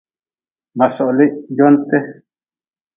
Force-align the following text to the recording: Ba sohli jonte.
Ba 0.77 0.87
sohli 0.95 1.25
jonte. 1.59 1.97